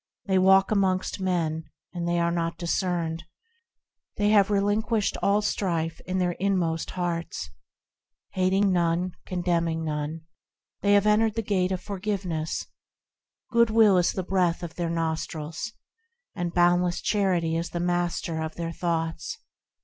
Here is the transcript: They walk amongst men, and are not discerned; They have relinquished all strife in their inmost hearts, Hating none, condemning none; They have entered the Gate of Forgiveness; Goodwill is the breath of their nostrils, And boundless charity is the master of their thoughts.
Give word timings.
They 0.25 0.39
walk 0.39 0.71
amongst 0.71 1.19
men, 1.19 1.65
and 1.93 2.09
are 2.09 2.31
not 2.31 2.57
discerned; 2.57 3.23
They 4.17 4.29
have 4.29 4.49
relinquished 4.49 5.15
all 5.21 5.43
strife 5.43 6.01
in 6.07 6.17
their 6.17 6.31
inmost 6.31 6.89
hearts, 6.97 7.51
Hating 8.31 8.71
none, 8.73 9.11
condemning 9.27 9.83
none; 9.85 10.21
They 10.81 10.93
have 10.93 11.05
entered 11.05 11.35
the 11.35 11.43
Gate 11.43 11.71
of 11.71 11.81
Forgiveness; 11.81 12.65
Goodwill 13.51 13.95
is 13.99 14.13
the 14.13 14.23
breath 14.23 14.63
of 14.63 14.73
their 14.73 14.89
nostrils, 14.89 15.71
And 16.33 16.51
boundless 16.51 16.99
charity 16.99 17.55
is 17.55 17.69
the 17.69 17.79
master 17.79 18.41
of 18.41 18.55
their 18.55 18.71
thoughts. 18.71 19.37